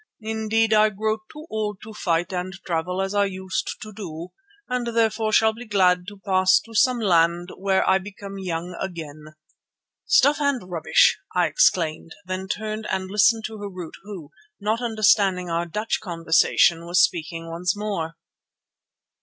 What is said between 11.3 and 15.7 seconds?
I exclaimed, then turned and listened to Harût who, not understanding our